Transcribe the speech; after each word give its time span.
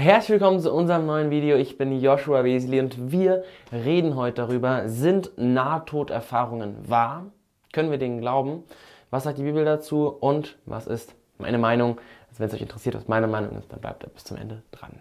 Herzlich 0.00 0.40
willkommen 0.40 0.60
zu 0.60 0.72
unserem 0.72 1.04
neuen 1.04 1.28
Video. 1.28 1.58
Ich 1.58 1.76
bin 1.76 2.00
Joshua 2.00 2.42
Wesley 2.42 2.80
und 2.80 3.12
wir 3.12 3.44
reden 3.70 4.16
heute 4.16 4.36
darüber, 4.36 4.88
sind 4.88 5.30
Nahtoderfahrungen 5.36 6.88
wahr? 6.88 7.26
Können 7.74 7.90
wir 7.90 7.98
denen 7.98 8.18
glauben? 8.18 8.64
Was 9.10 9.24
sagt 9.24 9.36
die 9.36 9.42
Bibel 9.42 9.62
dazu 9.62 10.08
und 10.08 10.56
was 10.64 10.86
ist 10.86 11.14
meine 11.36 11.58
Meinung? 11.58 11.98
Also 12.30 12.40
wenn 12.40 12.48
es 12.48 12.54
euch 12.54 12.62
interessiert, 12.62 12.94
was 12.94 13.08
meine 13.08 13.26
Meinung 13.26 13.58
ist, 13.58 13.70
dann 13.70 13.80
bleibt 13.82 14.02
ihr 14.02 14.08
bis 14.08 14.24
zum 14.24 14.38
Ende 14.38 14.62
dran. 14.70 14.92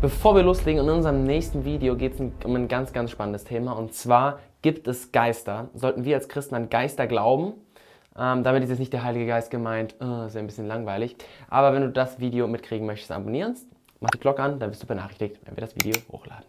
Bevor 0.00 0.34
wir 0.34 0.44
loslegen, 0.44 0.82
in 0.82 0.88
unserem 0.88 1.24
nächsten 1.24 1.66
Video 1.66 1.94
geht 1.94 2.14
es 2.14 2.20
um 2.20 2.56
ein 2.56 2.68
ganz, 2.68 2.94
ganz 2.94 3.10
spannendes 3.10 3.44
Thema. 3.44 3.72
Und 3.72 3.92
zwar 3.92 4.38
gibt 4.62 4.88
es 4.88 5.12
Geister. 5.12 5.68
Sollten 5.74 6.06
wir 6.06 6.16
als 6.16 6.30
Christen 6.30 6.54
an 6.54 6.70
Geister 6.70 7.06
glauben? 7.06 7.52
Ähm, 8.18 8.42
damit 8.42 8.64
ist 8.64 8.70
jetzt 8.70 8.80
nicht 8.80 8.92
der 8.92 9.04
Heilige 9.04 9.26
Geist 9.26 9.50
gemeint, 9.50 9.94
oh, 10.00 10.26
ist 10.26 10.34
ja 10.34 10.40
ein 10.40 10.46
bisschen 10.46 10.66
langweilig. 10.66 11.16
Aber 11.48 11.72
wenn 11.72 11.82
du 11.82 11.90
das 11.90 12.18
Video 12.18 12.48
mitkriegen 12.48 12.86
möchtest, 12.86 13.12
abonnierst, 13.12 13.68
mach 14.00 14.10
die 14.10 14.18
Glocke 14.18 14.42
an, 14.42 14.58
dann 14.58 14.70
wirst 14.70 14.82
du 14.82 14.86
benachrichtigt, 14.86 15.38
wenn 15.44 15.56
wir 15.56 15.60
das 15.60 15.76
Video 15.76 16.00
hochladen. 16.10 16.46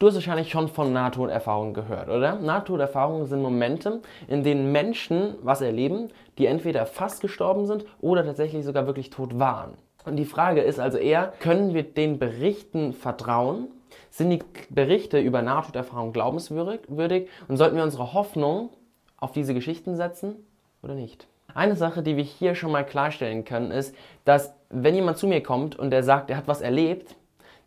Du 0.00 0.08
hast 0.08 0.16
wahrscheinlich 0.16 0.50
schon 0.50 0.68
von 0.68 0.92
Nahtoderfahrungen 0.92 1.72
gehört, 1.72 2.08
oder? 2.08 2.34
Nahtoderfahrungen 2.34 3.26
sind 3.26 3.42
Momente, 3.42 4.02
in 4.26 4.42
denen 4.42 4.72
Menschen 4.72 5.36
was 5.42 5.60
erleben, 5.60 6.10
die 6.36 6.46
entweder 6.46 6.84
fast 6.84 7.20
gestorben 7.20 7.66
sind 7.66 7.86
oder 8.00 8.24
tatsächlich 8.24 8.64
sogar 8.64 8.86
wirklich 8.86 9.10
tot 9.10 9.38
waren. 9.38 9.74
Und 10.04 10.16
die 10.16 10.24
Frage 10.24 10.62
ist 10.62 10.80
also 10.80 10.98
eher, 10.98 11.32
können 11.38 11.74
wir 11.74 11.84
den 11.84 12.18
Berichten 12.18 12.92
vertrauen? 12.92 13.68
Sind 14.10 14.30
die 14.30 14.40
Berichte 14.68 15.20
über 15.20 15.42
Nahtoderfahrungen 15.42 16.12
glaubenswürdig? 16.12 17.28
Und 17.46 17.56
sollten 17.56 17.76
wir 17.76 17.84
unsere 17.84 18.12
Hoffnung 18.12 18.70
auf 19.16 19.30
diese 19.30 19.54
Geschichten 19.54 19.94
setzen 19.94 20.44
oder 20.84 20.94
nicht? 20.94 21.26
Eine 21.54 21.76
Sache, 21.76 22.02
die 22.02 22.16
wir 22.16 22.24
hier 22.24 22.54
schon 22.54 22.72
mal 22.72 22.84
klarstellen 22.84 23.44
können, 23.44 23.70
ist, 23.70 23.94
dass 24.24 24.54
wenn 24.70 24.94
jemand 24.94 25.18
zu 25.18 25.26
mir 25.26 25.42
kommt 25.42 25.76
und 25.76 25.90
der 25.90 26.02
sagt, 26.02 26.30
er 26.30 26.36
hat 26.36 26.48
was 26.48 26.60
erlebt, 26.60 27.16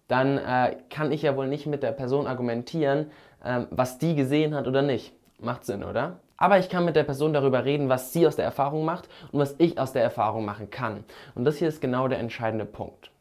dann 0.07 0.37
äh, 0.37 0.77
kann 0.89 1.11
ich 1.11 1.21
ja 1.21 1.35
wohl 1.35 1.47
nicht 1.47 1.65
mit 1.65 1.83
der 1.83 1.91
Person 1.91 2.27
argumentieren, 2.27 3.11
äh, 3.43 3.61
was 3.71 3.97
die 3.97 4.15
gesehen 4.15 4.55
hat 4.55 4.67
oder 4.67 4.81
nicht. 4.81 5.13
Macht 5.39 5.65
Sinn, 5.65 5.83
oder? 5.83 6.19
Aber 6.37 6.59
ich 6.59 6.69
kann 6.69 6.85
mit 6.85 6.95
der 6.95 7.03
Person 7.03 7.33
darüber 7.33 7.65
reden, 7.65 7.89
was 7.89 8.13
sie 8.13 8.27
aus 8.27 8.35
der 8.35 8.45
Erfahrung 8.45 8.85
macht 8.85 9.09
und 9.31 9.39
was 9.39 9.55
ich 9.57 9.79
aus 9.79 9.91
der 9.91 10.03
Erfahrung 10.03 10.45
machen 10.45 10.69
kann. 10.69 11.03
Und 11.33 11.45
das 11.45 11.57
hier 11.57 11.67
ist 11.67 11.81
genau 11.81 12.07
der 12.07 12.19
entscheidende 12.19 12.65
Punkt. 12.65 13.11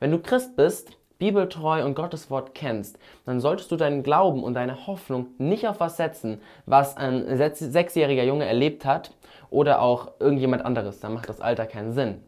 Wenn 0.00 0.10
du 0.10 0.18
Christ 0.18 0.56
bist, 0.56 0.96
bibeltreu 1.18 1.84
und 1.84 1.94
Gottes 1.94 2.30
Wort 2.30 2.54
kennst, 2.54 2.98
dann 3.24 3.40
solltest 3.40 3.70
du 3.70 3.76
deinen 3.76 4.02
Glauben 4.02 4.42
und 4.42 4.54
deine 4.54 4.86
Hoffnung 4.86 5.28
nicht 5.38 5.66
auf 5.66 5.80
was 5.80 5.96
setzen, 5.96 6.40
was 6.66 6.96
ein 6.96 7.36
sechsjähriger 7.54 8.24
Junge 8.24 8.46
erlebt 8.46 8.84
hat 8.84 9.12
oder 9.50 9.80
auch 9.80 10.12
irgendjemand 10.20 10.64
anderes. 10.64 11.00
Dann 11.00 11.14
macht 11.14 11.28
das 11.28 11.40
Alter 11.40 11.66
keinen 11.66 11.92
Sinn. 11.92 12.22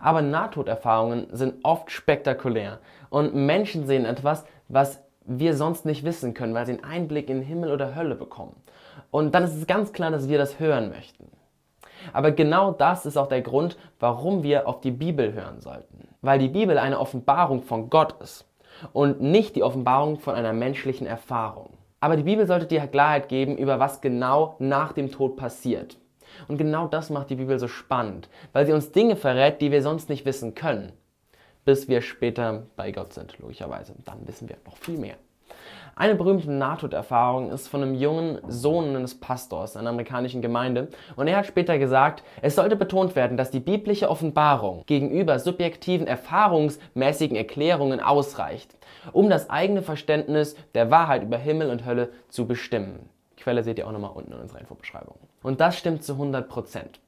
Aber 0.00 0.22
Nahtoderfahrungen 0.22 1.26
sind 1.32 1.64
oft 1.64 1.90
spektakulär 1.90 2.78
und 3.10 3.34
Menschen 3.34 3.86
sehen 3.86 4.04
etwas, 4.04 4.44
was 4.68 5.02
wir 5.24 5.56
sonst 5.56 5.86
nicht 5.86 6.04
wissen 6.04 6.34
können, 6.34 6.54
weil 6.54 6.66
sie 6.66 6.72
einen 6.72 6.84
Einblick 6.84 7.30
in 7.30 7.42
Himmel 7.42 7.72
oder 7.72 7.94
Hölle 7.94 8.14
bekommen. 8.14 8.56
Und 9.10 9.34
dann 9.34 9.44
ist 9.44 9.54
es 9.54 9.66
ganz 9.66 9.92
klar, 9.92 10.10
dass 10.10 10.28
wir 10.28 10.38
das 10.38 10.60
hören 10.60 10.90
möchten. 10.90 11.30
Aber 12.12 12.30
genau 12.30 12.72
das 12.72 13.06
ist 13.06 13.16
auch 13.16 13.28
der 13.28 13.42
Grund, 13.42 13.76
warum 13.98 14.42
wir 14.42 14.68
auf 14.68 14.80
die 14.80 14.90
Bibel 14.90 15.32
hören 15.32 15.60
sollten. 15.60 16.08
Weil 16.22 16.38
die 16.38 16.48
Bibel 16.48 16.78
eine 16.78 17.00
Offenbarung 17.00 17.62
von 17.62 17.90
Gott 17.90 18.20
ist 18.20 18.46
und 18.92 19.20
nicht 19.20 19.56
die 19.56 19.62
Offenbarung 19.62 20.18
von 20.18 20.34
einer 20.34 20.52
menschlichen 20.52 21.06
Erfahrung. 21.06 21.74
Aber 22.00 22.16
die 22.16 22.22
Bibel 22.22 22.46
sollte 22.46 22.66
dir 22.66 22.86
Klarheit 22.86 23.28
geben 23.28 23.56
über 23.56 23.78
was 23.78 24.00
genau 24.00 24.56
nach 24.58 24.92
dem 24.92 25.10
Tod 25.10 25.36
passiert. 25.36 25.96
Und 26.48 26.58
genau 26.58 26.86
das 26.86 27.10
macht 27.10 27.30
die 27.30 27.36
Bibel 27.36 27.58
so 27.58 27.68
spannend, 27.68 28.28
weil 28.52 28.66
sie 28.66 28.72
uns 28.72 28.92
Dinge 28.92 29.16
verrät, 29.16 29.60
die 29.60 29.70
wir 29.70 29.82
sonst 29.82 30.08
nicht 30.08 30.26
wissen 30.26 30.54
können. 30.54 30.92
Bis 31.64 31.88
wir 31.88 32.02
später 32.02 32.66
bei 32.76 32.92
Gott 32.92 33.14
sind, 33.14 33.38
logischerweise. 33.38 33.94
Dann 34.04 34.26
wissen 34.26 34.48
wir 34.48 34.56
noch 34.66 34.76
viel 34.76 34.98
mehr. 34.98 35.16
Eine 35.96 36.16
berühmte 36.16 36.50
Nahtoderfahrung 36.50 37.50
ist 37.50 37.68
von 37.68 37.82
einem 37.82 37.94
jungen 37.94 38.38
Sohn 38.48 38.96
eines 38.96 39.14
Pastors 39.14 39.76
einer 39.76 39.90
amerikanischen 39.90 40.42
Gemeinde 40.42 40.88
und 41.14 41.28
er 41.28 41.36
hat 41.36 41.46
später 41.46 41.78
gesagt, 41.78 42.24
es 42.42 42.56
sollte 42.56 42.74
betont 42.74 43.14
werden, 43.14 43.36
dass 43.36 43.52
die 43.52 43.60
biblische 43.60 44.10
Offenbarung 44.10 44.82
gegenüber 44.86 45.38
subjektiven 45.38 46.08
erfahrungsmäßigen 46.08 47.36
Erklärungen 47.36 48.00
ausreicht, 48.00 48.76
um 49.12 49.30
das 49.30 49.50
eigene 49.50 49.82
Verständnis 49.82 50.56
der 50.74 50.90
Wahrheit 50.90 51.22
über 51.22 51.36
Himmel 51.36 51.70
und 51.70 51.86
Hölle 51.86 52.10
zu 52.28 52.46
bestimmen. 52.46 53.08
Quelle 53.36 53.62
seht 53.62 53.78
ihr 53.78 53.86
auch 53.86 53.92
nochmal 53.92 54.12
unten 54.14 54.32
in 54.32 54.40
unserer 54.40 54.60
Infobeschreibung. 54.60 55.16
Und 55.42 55.60
das 55.60 55.76
stimmt 55.78 56.02
zu 56.02 56.14
100 56.14 56.48
Prozent. 56.48 57.00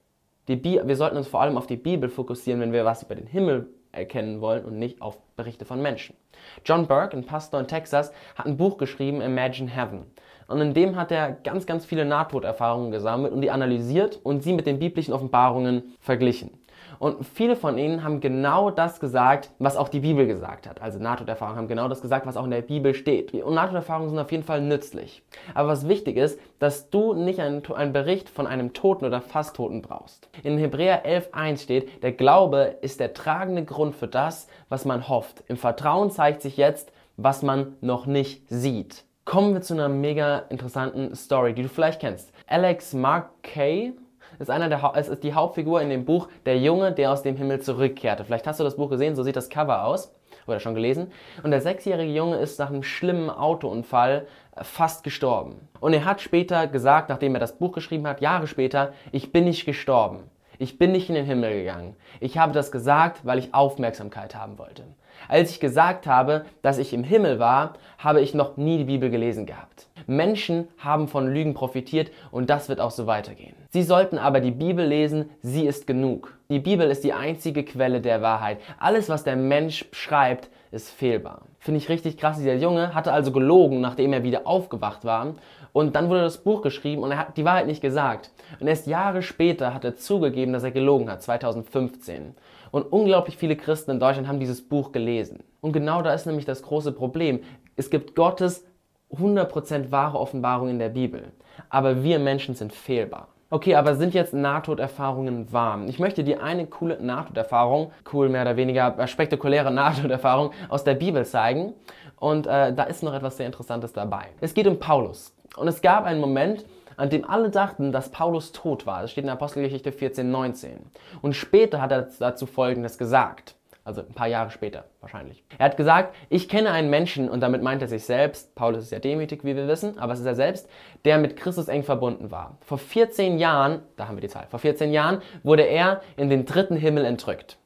wir 0.46 0.96
sollten 0.96 1.16
uns 1.16 1.26
vor 1.26 1.40
allem 1.40 1.56
auf 1.56 1.66
die 1.66 1.76
Bibel 1.76 2.08
fokussieren, 2.08 2.60
wenn 2.60 2.72
wir 2.72 2.84
was 2.84 3.02
über 3.02 3.14
den 3.14 3.26
Himmel 3.26 3.68
erkennen 3.96 4.40
wollen 4.40 4.64
und 4.64 4.78
nicht 4.78 5.02
auf 5.02 5.18
Berichte 5.36 5.64
von 5.64 5.80
Menschen. 5.82 6.16
John 6.64 6.86
Burke, 6.86 7.16
ein 7.16 7.24
Pastor 7.24 7.60
in 7.60 7.66
Texas, 7.66 8.12
hat 8.34 8.46
ein 8.46 8.56
Buch 8.56 8.78
geschrieben, 8.78 9.20
Imagine 9.20 9.70
Heaven. 9.70 10.06
Und 10.48 10.60
in 10.60 10.74
dem 10.74 10.96
hat 10.96 11.10
er 11.10 11.32
ganz, 11.32 11.66
ganz 11.66 11.84
viele 11.84 12.04
Nahtoderfahrungen 12.04 12.92
gesammelt 12.92 13.32
und 13.32 13.40
die 13.40 13.50
analysiert 13.50 14.20
und 14.22 14.42
sie 14.42 14.52
mit 14.52 14.66
den 14.66 14.78
biblischen 14.78 15.12
Offenbarungen 15.12 15.96
verglichen. 16.00 16.50
Und 16.98 17.24
viele 17.26 17.56
von 17.56 17.78
ihnen 17.78 18.02
haben 18.02 18.20
genau 18.20 18.70
das 18.70 19.00
gesagt, 19.00 19.50
was 19.58 19.76
auch 19.76 19.88
die 19.88 20.00
Bibel 20.00 20.26
gesagt 20.26 20.68
hat. 20.68 20.80
Also 20.80 20.98
Nahtoderfahrungen 20.98 21.58
haben 21.58 21.68
genau 21.68 21.88
das 21.88 22.00
gesagt, 22.00 22.26
was 22.26 22.36
auch 22.36 22.44
in 22.44 22.50
der 22.50 22.62
Bibel 22.62 22.94
steht. 22.94 23.32
Und 23.34 23.54
Nahtoderfahrungen 23.54 24.10
sind 24.10 24.18
auf 24.18 24.32
jeden 24.32 24.44
Fall 24.44 24.60
nützlich. 24.60 25.22
Aber 25.54 25.68
was 25.68 25.88
wichtig 25.88 26.16
ist, 26.16 26.38
dass 26.58 26.90
du 26.90 27.14
nicht 27.14 27.40
einen, 27.40 27.62
einen 27.74 27.92
Bericht 27.92 28.28
von 28.28 28.46
einem 28.46 28.72
Toten 28.72 29.04
oder 29.04 29.20
fast 29.20 29.56
Toten 29.56 29.82
brauchst. 29.82 30.28
In 30.42 30.58
Hebräer 30.58 31.04
11.1 31.06 31.62
steht, 31.62 32.02
der 32.02 32.12
Glaube 32.12 32.76
ist 32.80 33.00
der 33.00 33.14
tragende 33.14 33.64
Grund 33.64 33.94
für 33.94 34.08
das, 34.08 34.48
was 34.68 34.84
man 34.84 35.08
hofft. 35.08 35.42
Im 35.48 35.56
Vertrauen 35.56 36.10
zeigt 36.10 36.42
sich 36.42 36.56
jetzt, 36.56 36.92
was 37.16 37.42
man 37.42 37.76
noch 37.80 38.06
nicht 38.06 38.42
sieht. 38.48 39.04
Kommen 39.24 39.54
wir 39.54 39.62
zu 39.62 39.74
einer 39.74 39.88
mega 39.88 40.38
interessanten 40.50 41.14
Story, 41.16 41.52
die 41.52 41.62
du 41.62 41.68
vielleicht 41.68 42.00
kennst. 42.00 42.32
Alex 42.46 42.94
Mark 42.94 43.42
Kay 43.42 43.92
ist 44.38 44.50
einer 44.50 44.68
der 44.68 44.92
es 44.94 45.08
ist 45.08 45.22
die 45.22 45.34
Hauptfigur 45.34 45.80
in 45.80 45.90
dem 45.90 46.04
Buch 46.04 46.28
Der 46.44 46.58
Junge, 46.58 46.92
der 46.92 47.12
aus 47.12 47.22
dem 47.22 47.36
Himmel 47.36 47.60
zurückkehrte. 47.60 48.24
Vielleicht 48.24 48.46
hast 48.46 48.60
du 48.60 48.64
das 48.64 48.76
Buch 48.76 48.90
gesehen, 48.90 49.16
so 49.16 49.22
sieht 49.22 49.36
das 49.36 49.50
Cover 49.50 49.84
aus 49.84 50.14
oder 50.46 50.60
schon 50.60 50.74
gelesen. 50.74 51.12
Und 51.42 51.50
der 51.50 51.60
sechsjährige 51.60 52.12
Junge 52.12 52.36
ist 52.36 52.58
nach 52.58 52.70
einem 52.70 52.82
schlimmen 52.82 53.30
Autounfall 53.30 54.26
äh, 54.54 54.64
fast 54.64 55.04
gestorben. 55.04 55.68
Und 55.80 55.92
er 55.92 56.04
hat 56.04 56.20
später 56.20 56.66
gesagt, 56.66 57.08
nachdem 57.08 57.34
er 57.34 57.40
das 57.40 57.58
Buch 57.58 57.72
geschrieben 57.72 58.06
hat, 58.06 58.20
Jahre 58.20 58.46
später, 58.46 58.92
ich 59.12 59.32
bin 59.32 59.44
nicht 59.44 59.66
gestorben. 59.66 60.24
Ich 60.58 60.78
bin 60.78 60.92
nicht 60.92 61.08
in 61.08 61.14
den 61.14 61.26
Himmel 61.26 61.52
gegangen. 61.52 61.96
Ich 62.20 62.38
habe 62.38 62.52
das 62.52 62.72
gesagt, 62.72 63.24
weil 63.24 63.38
ich 63.38 63.52
Aufmerksamkeit 63.52 64.34
haben 64.34 64.58
wollte. 64.58 64.84
Als 65.28 65.50
ich 65.50 65.60
gesagt 65.60 66.06
habe, 66.06 66.44
dass 66.62 66.78
ich 66.78 66.92
im 66.92 67.04
Himmel 67.04 67.38
war, 67.38 67.74
habe 67.98 68.20
ich 68.20 68.34
noch 68.34 68.56
nie 68.56 68.78
die 68.78 68.84
Bibel 68.84 69.10
gelesen 69.10 69.46
gehabt. 69.46 69.88
Menschen 70.06 70.68
haben 70.78 71.08
von 71.08 71.26
Lügen 71.32 71.54
profitiert 71.54 72.10
und 72.30 72.48
das 72.48 72.68
wird 72.68 72.80
auch 72.80 72.90
so 72.90 73.06
weitergehen. 73.06 73.56
Sie 73.70 73.82
sollten 73.82 74.18
aber 74.18 74.40
die 74.40 74.50
Bibel 74.50 74.86
lesen, 74.86 75.30
sie 75.42 75.66
ist 75.66 75.86
genug. 75.86 76.38
Die 76.48 76.60
Bibel 76.60 76.88
ist 76.90 77.02
die 77.02 77.12
einzige 77.12 77.64
Quelle 77.64 78.00
der 78.00 78.22
Wahrheit. 78.22 78.58
Alles, 78.78 79.08
was 79.08 79.24
der 79.24 79.36
Mensch 79.36 79.86
schreibt, 79.92 80.48
ist 80.70 80.90
fehlbar. 80.90 81.42
Finde 81.58 81.78
ich 81.78 81.88
richtig 81.88 82.18
krass. 82.18 82.38
Dieser 82.38 82.54
Junge 82.54 82.94
hatte 82.94 83.12
also 83.12 83.32
gelogen, 83.32 83.80
nachdem 83.80 84.12
er 84.12 84.22
wieder 84.22 84.46
aufgewacht 84.46 85.04
war. 85.04 85.34
Und 85.76 85.94
dann 85.94 86.08
wurde 86.08 86.22
das 86.22 86.38
Buch 86.38 86.62
geschrieben 86.62 87.02
und 87.02 87.10
er 87.10 87.18
hat 87.18 87.36
die 87.36 87.44
Wahrheit 87.44 87.66
nicht 87.66 87.82
gesagt. 87.82 88.30
Und 88.60 88.66
erst 88.66 88.86
Jahre 88.86 89.20
später 89.20 89.74
hat 89.74 89.84
er 89.84 89.94
zugegeben, 89.94 90.54
dass 90.54 90.64
er 90.64 90.70
gelogen 90.70 91.10
hat, 91.10 91.22
2015. 91.22 92.34
Und 92.70 92.84
unglaublich 92.84 93.36
viele 93.36 93.56
Christen 93.56 93.90
in 93.90 94.00
Deutschland 94.00 94.26
haben 94.26 94.40
dieses 94.40 94.66
Buch 94.66 94.90
gelesen. 94.90 95.44
Und 95.60 95.72
genau 95.72 96.00
da 96.00 96.14
ist 96.14 96.24
nämlich 96.24 96.46
das 96.46 96.62
große 96.62 96.92
Problem. 96.92 97.40
Es 97.76 97.90
gibt 97.90 98.14
Gottes 98.14 98.64
100% 99.12 99.90
wahre 99.90 100.18
Offenbarung 100.18 100.70
in 100.70 100.78
der 100.78 100.88
Bibel. 100.88 101.24
Aber 101.68 102.02
wir 102.02 102.20
Menschen 102.20 102.54
sind 102.54 102.72
fehlbar. 102.72 103.28
Okay, 103.50 103.74
aber 103.74 103.96
sind 103.96 104.14
jetzt 104.14 104.32
Nahtoderfahrungen 104.32 105.52
warm? 105.52 105.88
Ich 105.88 105.98
möchte 105.98 106.24
dir 106.24 106.42
eine 106.42 106.66
coole 106.66 107.00
Nahtoderfahrung, 107.02 107.92
cool 108.14 108.30
mehr 108.30 108.42
oder 108.42 108.56
weniger 108.56 109.06
spektakuläre 109.06 109.70
Nahtoderfahrung 109.74 110.52
aus 110.70 110.84
der 110.84 110.94
Bibel 110.94 111.26
zeigen. 111.26 111.74
Und 112.18 112.46
äh, 112.46 112.72
da 112.72 112.84
ist 112.84 113.02
noch 113.02 113.12
etwas 113.12 113.36
sehr 113.36 113.44
Interessantes 113.44 113.92
dabei. 113.92 114.28
Es 114.40 114.54
geht 114.54 114.66
um 114.66 114.78
Paulus. 114.78 115.35
Und 115.56 115.68
es 115.68 115.82
gab 115.82 116.04
einen 116.04 116.20
Moment, 116.20 116.64
an 116.96 117.10
dem 117.10 117.28
alle 117.28 117.50
dachten, 117.50 117.92
dass 117.92 118.10
Paulus 118.10 118.52
tot 118.52 118.86
war. 118.86 119.02
Das 119.02 119.10
steht 119.10 119.22
in 119.22 119.26
der 119.26 119.34
Apostelgeschichte 119.34 119.92
14, 119.92 120.30
19. 120.30 120.78
Und 121.22 121.34
später 121.34 121.80
hat 121.80 121.92
er 121.92 122.08
dazu 122.18 122.46
Folgendes 122.46 122.98
gesagt. 122.98 123.54
Also 123.84 124.00
ein 124.00 124.14
paar 124.14 124.26
Jahre 124.26 124.50
später 124.50 124.86
wahrscheinlich. 125.00 125.44
Er 125.58 125.66
hat 125.66 125.76
gesagt, 125.76 126.12
ich 126.28 126.48
kenne 126.48 126.72
einen 126.72 126.90
Menschen, 126.90 127.30
und 127.30 127.38
damit 127.38 127.62
meint 127.62 127.82
er 127.82 127.88
sich 127.88 128.04
selbst, 128.04 128.52
Paulus 128.56 128.82
ist 128.82 128.90
ja 128.90 128.98
demütig, 128.98 129.44
wie 129.44 129.54
wir 129.54 129.68
wissen, 129.68 129.96
aber 130.00 130.12
es 130.12 130.18
ist 130.18 130.26
er 130.26 130.34
selbst, 130.34 130.68
der 131.04 131.18
mit 131.18 131.36
Christus 131.36 131.68
eng 131.68 131.84
verbunden 131.84 132.32
war. 132.32 132.58
Vor 132.62 132.78
14 132.78 133.38
Jahren, 133.38 133.82
da 133.94 134.08
haben 134.08 134.16
wir 134.16 134.22
die 134.22 134.28
Zahl, 134.28 134.48
vor 134.48 134.58
14 134.58 134.92
Jahren 134.92 135.22
wurde 135.44 135.62
er 135.62 136.00
in 136.16 136.28
den 136.28 136.46
dritten 136.46 136.74
Himmel 136.74 137.04
entrückt. 137.04 137.58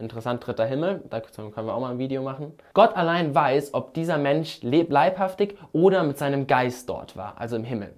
Interessant, 0.00 0.46
dritter 0.46 0.64
Himmel, 0.64 1.02
da 1.10 1.20
können 1.20 1.52
wir 1.54 1.74
auch 1.74 1.80
mal 1.80 1.90
ein 1.90 1.98
Video 1.98 2.22
machen. 2.22 2.52
Gott 2.72 2.96
allein 2.96 3.34
weiß, 3.34 3.74
ob 3.74 3.94
dieser 3.94 4.16
Mensch 4.16 4.60
leibhaftig 4.62 5.58
oder 5.72 6.04
mit 6.04 6.18
seinem 6.18 6.46
Geist 6.46 6.88
dort 6.88 7.16
war, 7.16 7.34
also 7.36 7.56
im 7.56 7.64
Himmel. 7.64 7.92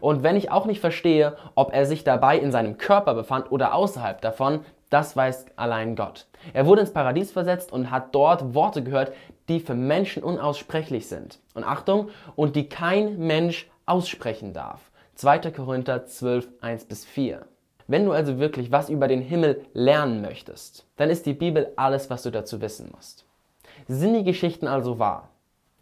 Und 0.00 0.22
wenn 0.22 0.36
ich 0.36 0.50
auch 0.50 0.64
nicht 0.64 0.80
verstehe, 0.80 1.36
ob 1.54 1.74
er 1.74 1.84
sich 1.84 2.04
dabei 2.04 2.38
in 2.38 2.52
seinem 2.52 2.78
Körper 2.78 3.12
befand 3.12 3.52
oder 3.52 3.74
außerhalb 3.74 4.22
davon, 4.22 4.64
das 4.88 5.14
weiß 5.14 5.44
allein 5.56 5.94
Gott. 5.94 6.26
Er 6.54 6.64
wurde 6.64 6.80
ins 6.80 6.92
Paradies 6.92 7.32
versetzt 7.32 7.70
und 7.70 7.90
hat 7.90 8.14
dort 8.14 8.54
Worte 8.54 8.82
gehört, 8.82 9.12
die 9.48 9.60
für 9.60 9.74
Menschen 9.74 10.22
unaussprechlich 10.22 11.06
sind. 11.06 11.38
Und 11.54 11.64
Achtung, 11.64 12.08
und 12.34 12.56
die 12.56 12.70
kein 12.70 13.18
Mensch 13.18 13.70
aussprechen 13.84 14.54
darf. 14.54 14.90
2. 15.16 15.50
Korinther 15.50 16.06
12, 16.06 16.48
1 16.62 16.84
bis 16.86 17.04
4. 17.04 17.44
Wenn 17.92 18.06
du 18.06 18.12
also 18.12 18.38
wirklich 18.38 18.72
was 18.72 18.88
über 18.88 19.06
den 19.06 19.20
Himmel 19.20 19.66
lernen 19.74 20.22
möchtest, 20.22 20.86
dann 20.96 21.10
ist 21.10 21.26
die 21.26 21.34
Bibel 21.34 21.74
alles, 21.76 22.08
was 22.08 22.22
du 22.22 22.30
dazu 22.30 22.62
wissen 22.62 22.90
musst. 22.96 23.26
Sind 23.86 24.14
die 24.14 24.24
Geschichten 24.24 24.66
also 24.66 24.98
wahr? 24.98 25.28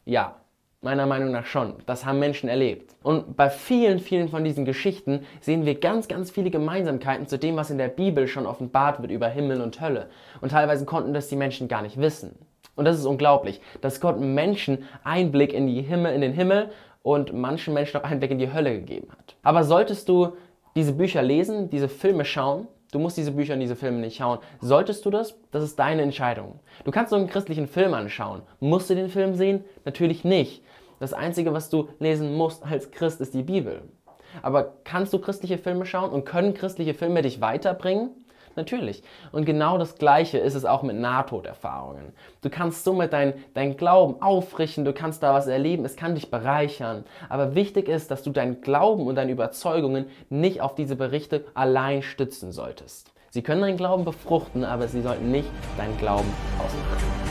Ja, 0.07 0.35
meiner 0.81 1.07
Meinung 1.07 1.31
nach 1.31 1.47
schon. 1.47 1.75
Das 1.87 2.05
haben 2.05 2.19
Menschen 2.19 2.49
erlebt. 2.49 2.97
Und 3.05 3.37
bei 3.37 3.49
vielen, 3.49 4.01
vielen 4.01 4.29
von 4.29 4.43
diesen 4.43 4.65
Geschichten 4.65 5.25
sehen 5.41 5.65
wir 5.67 5.79
ganz, 5.79 6.09
ganz 6.09 6.33
viele 6.33 6.51
Gemeinsamkeiten 6.51 7.29
zu 7.29 7.39
dem, 7.39 7.55
was 7.55 7.71
in 7.71 7.79
der 7.79 7.87
Bibel 7.87 8.27
schon 8.27 8.45
offenbart 8.45 9.01
wird 9.01 9.13
über 9.13 9.29
Himmel 9.29 9.61
und 9.61 9.81
Hölle. 9.81 10.09
Und 10.41 10.49
teilweise 10.49 10.87
konnten 10.87 11.15
das 11.15 11.29
die 11.29 11.37
Menschen 11.37 11.69
gar 11.69 11.83
nicht 11.83 12.01
wissen. 12.01 12.37
Und 12.75 12.87
das 12.87 12.99
ist 12.99 13.07
unglaublich, 13.07 13.61
dass 13.83 14.01
Gott 14.01 14.19
Menschen 14.19 14.83
Einblick 15.05 15.53
in, 15.53 15.69
die 15.69 15.83
Himmel, 15.83 16.13
in 16.13 16.23
den 16.23 16.33
Himmel 16.33 16.71
und 17.03 17.33
manchen 17.33 17.73
Menschen 17.73 18.01
auch 18.01 18.05
Einblick 18.05 18.33
in 18.33 18.41
die 18.41 18.53
Hölle 18.53 18.73
gegeben 18.73 19.13
hat. 19.17 19.37
Aber 19.45 19.63
solltest 19.63 20.09
du 20.09 20.33
diese 20.75 20.93
Bücher 20.93 21.23
lesen, 21.23 21.71
diese 21.71 21.89
Filme 21.89 22.25
schauen, 22.25 22.69
du 22.93 22.99
musst 22.99 23.17
diese 23.17 23.33
Bücher 23.33 23.55
und 23.55 23.61
diese 23.61 23.77
Filme 23.77 23.99
nicht 23.99 24.17
schauen. 24.17 24.39
Solltest 24.61 25.05
du 25.05 25.11
das? 25.11 25.37
Das 25.51 25.63
ist 25.63 25.79
deine 25.79 26.03
Entscheidung. 26.03 26.61
Du 26.85 26.91
kannst 26.91 27.11
so 27.11 27.17
einen 27.17 27.29
christlichen 27.29 27.67
Film 27.67 27.95
anschauen. 27.95 28.43
Musst 28.61 28.91
du 28.91 28.95
den 28.95 29.09
Film 29.09 29.35
sehen? 29.35 29.65
Natürlich 29.85 30.25
nicht. 30.25 30.63
Das 30.99 31.13
Einzige, 31.13 31.53
was 31.53 31.71
du 31.71 31.89
lesen 31.99 32.35
musst 32.35 32.65
als 32.65 32.91
Christ, 32.91 33.21
ist 33.21 33.35
die 33.35 33.43
Bibel. 33.43 33.83
Aber 34.43 34.75
kannst 34.85 35.13
du 35.13 35.19
christliche 35.19 35.59
Filme 35.59 35.87
schauen 35.87 36.11
und 36.11 36.25
können 36.25 36.55
christliche 36.55 36.95
Filme 36.95 37.23
dich 37.23 37.41
weiterbringen? 37.41 38.11
Natürlich. 38.57 39.03
Und 39.33 39.45
genau 39.45 39.79
das 39.79 39.97
Gleiche 39.97 40.39
ist 40.39 40.55
es 40.55 40.65
auch 40.65 40.83
mit 40.83 40.97
Nahtoderfahrungen. 40.97 42.13
Du 42.43 42.51
kannst 42.51 42.85
somit 42.85 43.13
deinen 43.13 43.35
dein 43.55 43.77
Glauben 43.77 44.21
aufrichten, 44.21 44.85
du 44.85 44.93
kannst 44.93 45.23
da 45.23 45.33
was 45.33 45.47
erleben, 45.47 45.85
es 45.85 45.97
kann 45.97 46.15
dich 46.15 46.31
bereichern. 46.31 47.05
Aber 47.29 47.55
wichtig 47.55 47.89
ist, 47.89 48.11
dass 48.11 48.23
du 48.23 48.31
deinen 48.31 48.61
Glauben 48.61 49.07
und 49.07 49.15
deine 49.15 49.33
Überzeugungen 49.33 50.07
nicht 50.29 50.61
auf 50.61 50.75
diese 50.75 50.97
Berichte 50.97 51.45
allein 51.55 52.03
stützen 52.03 52.53
solltest. 52.53 53.13
Sie 53.31 53.43
können 53.43 53.61
deinen 53.61 53.77
Glauben 53.77 54.05
befruchten, 54.05 54.65
aber 54.65 54.89
sie 54.89 55.03
sollten 55.03 55.31
nicht 55.31 55.51
deinen 55.77 55.97
Glauben 55.99 56.29
ausmachen. 56.59 57.30